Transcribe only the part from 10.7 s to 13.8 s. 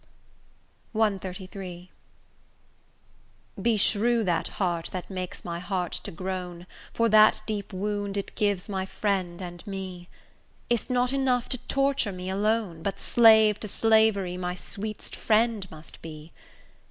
Is't not enough to torture me alone, But slave to